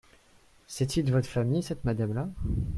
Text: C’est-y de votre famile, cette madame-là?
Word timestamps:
C’est-y 0.65 1.03
de 1.03 1.11
votre 1.11 1.29
famile, 1.29 1.61
cette 1.61 1.83
madame-là? 1.85 2.27